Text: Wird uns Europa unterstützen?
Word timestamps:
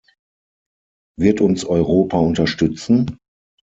Wird 1.19 1.41
uns 1.41 1.63
Europa 1.63 2.17
unterstützen? 2.17 3.19